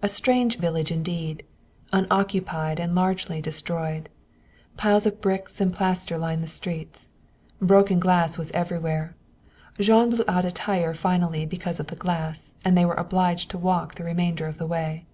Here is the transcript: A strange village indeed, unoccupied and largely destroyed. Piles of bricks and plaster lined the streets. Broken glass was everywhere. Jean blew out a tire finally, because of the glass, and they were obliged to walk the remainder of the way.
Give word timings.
A 0.00 0.08
strange 0.08 0.56
village 0.56 0.90
indeed, 0.90 1.42
unoccupied 1.92 2.80
and 2.80 2.94
largely 2.94 3.42
destroyed. 3.42 4.08
Piles 4.78 5.04
of 5.04 5.20
bricks 5.20 5.60
and 5.60 5.70
plaster 5.74 6.16
lined 6.16 6.42
the 6.42 6.46
streets. 6.46 7.10
Broken 7.60 8.00
glass 8.00 8.38
was 8.38 8.50
everywhere. 8.52 9.14
Jean 9.78 10.08
blew 10.08 10.24
out 10.26 10.46
a 10.46 10.50
tire 10.52 10.94
finally, 10.94 11.44
because 11.44 11.78
of 11.78 11.88
the 11.88 11.96
glass, 11.96 12.54
and 12.64 12.78
they 12.78 12.86
were 12.86 12.94
obliged 12.94 13.50
to 13.50 13.58
walk 13.58 13.96
the 13.96 14.04
remainder 14.04 14.46
of 14.46 14.56
the 14.56 14.64
way. 14.66 15.04